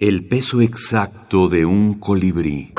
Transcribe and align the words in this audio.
El 0.00 0.26
peso 0.26 0.60
exacto 0.60 1.48
de 1.48 1.64
un 1.64 1.94
colibrí. 1.94 2.74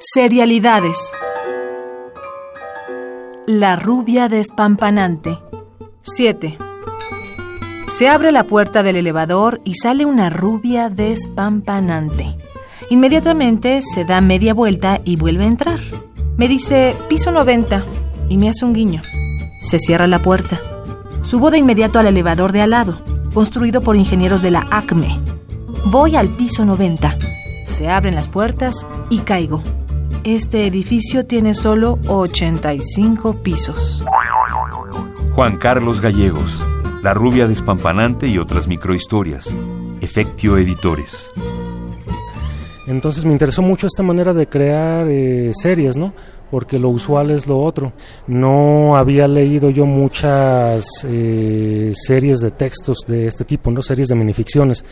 Serialidades. 0.00 1.12
La 3.46 3.76
rubia 3.76 4.28
despampanante. 4.28 5.38
7. 6.02 6.58
Se 7.86 8.08
abre 8.08 8.32
la 8.32 8.48
puerta 8.48 8.82
del 8.82 8.96
elevador 8.96 9.60
y 9.62 9.76
sale 9.76 10.04
una 10.04 10.28
rubia 10.28 10.90
despampanante. 10.90 12.36
Inmediatamente 12.90 13.82
se 13.82 14.04
da 14.04 14.20
media 14.20 14.52
vuelta 14.52 15.00
y 15.04 15.14
vuelve 15.14 15.44
a 15.44 15.46
entrar. 15.46 15.80
Me 16.36 16.48
dice 16.48 16.96
piso 17.08 17.30
90 17.30 17.86
y 18.28 18.36
me 18.36 18.48
hace 18.48 18.64
un 18.64 18.72
guiño. 18.72 19.00
Se 19.60 19.78
cierra 19.78 20.08
la 20.08 20.18
puerta. 20.18 20.71
Subo 21.22 21.52
de 21.52 21.58
inmediato 21.58 22.00
al 22.00 22.06
elevador 22.06 22.50
de 22.50 22.62
al 22.62 22.70
lado, 22.70 23.00
construido 23.32 23.80
por 23.80 23.94
ingenieros 23.94 24.42
de 24.42 24.50
la 24.50 24.66
ACME. 24.70 25.20
Voy 25.86 26.16
al 26.16 26.28
piso 26.28 26.64
90. 26.64 27.16
Se 27.64 27.88
abren 27.88 28.16
las 28.16 28.26
puertas 28.26 28.86
y 29.08 29.20
caigo. 29.20 29.62
Este 30.24 30.66
edificio 30.66 31.24
tiene 31.24 31.54
solo 31.54 31.98
85 32.08 33.42
pisos. 33.42 34.04
Juan 35.34 35.56
Carlos 35.58 36.00
Gallegos, 36.00 36.62
La 37.02 37.14
rubia 37.14 37.46
despampanante 37.46 38.26
y 38.26 38.38
otras 38.38 38.66
microhistorias. 38.66 39.54
Efectio 40.00 40.58
Editores. 40.58 41.30
Entonces 42.88 43.24
me 43.24 43.32
interesó 43.32 43.62
mucho 43.62 43.86
esta 43.86 44.02
manera 44.02 44.32
de 44.32 44.48
crear 44.48 45.06
eh, 45.08 45.52
series, 45.52 45.96
¿no? 45.96 46.14
Porque 46.52 46.78
lo 46.78 46.90
usual 46.90 47.32
es 47.32 47.48
lo 47.48 47.60
otro. 47.60 47.92
No 48.28 48.96
había 48.96 49.26
leído 49.26 49.70
yo 49.70 49.86
muchas 49.86 50.86
eh, 51.04 51.92
series 51.94 52.38
de 52.40 52.52
textos 52.52 52.98
de 53.08 53.26
este 53.26 53.44
tipo, 53.44 53.72
¿no? 53.72 53.82
Series 53.82 54.06
de 54.08 54.14
minificciones. 54.14 54.84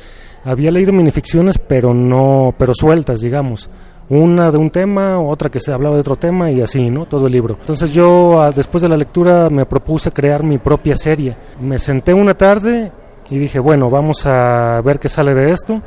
Había 0.45 0.73
leído 0.73 0.93
minificciones, 0.93 1.59
pero 1.59 1.95
no, 1.95 2.53
pero 2.59 2.75
sueltas, 2.75 3.21
digamos. 3.21 3.71
Una 4.09 4.51
de 4.51 4.59
un 4.59 4.71
tema, 4.71 5.21
otra 5.21 5.51
que 5.51 5.61
se 5.61 5.73
hablaba 5.73 5.95
de 5.95 6.01
otro 6.01 6.17
tema 6.17 6.51
y 6.51 6.61
así, 6.61 6.91
¿no? 6.91 7.07
Todo 7.07 7.29
el 7.29 7.33
libro. 7.33 7.59
Entonces 7.61 7.93
yo, 7.93 8.43
ah, 8.43 8.51
después 8.51 8.83
de 8.83 8.89
la 8.89 8.97
lectura, 8.97 9.49
me 9.49 9.67
propuse 9.67 10.11
crear 10.11 10.43
mi 10.43 10.59
propia 10.59 10.97
serie. 10.97 11.37
Me 11.61 11.79
senté 11.79 12.13
una 12.13 12.35
tarde 12.35 12.91
y 13.31 13.39
dije, 13.39 13.61
bueno, 13.61 13.89
vamos 13.89 14.27
a 14.27 14.81
ver 14.83 14.99
qué 14.99 15.09
sale 15.09 15.33
de 15.35 15.53
esto 15.53 15.81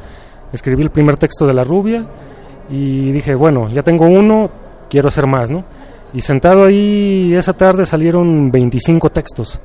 escribí 0.53 0.83
el 0.83 0.91
primer 0.91 1.17
texto 1.17 1.45
de 1.45 1.53
La 1.53 1.63
Rubia 1.63 2.05
y 2.69 3.11
dije, 3.11 3.35
bueno, 3.35 3.69
ya 3.69 3.81
tengo 3.81 4.07
uno, 4.07 4.49
quiero 4.93 5.07
hacer 5.07 5.25
más, 5.25 5.49
¿no? 5.49 5.63
Y 6.13 6.21
sentado 6.21 6.65
ahí 6.65 7.33
esa 7.33 7.53
tarde 7.53 7.83
salieron 7.83 8.51
25 8.51 9.09
textos. 9.09 9.59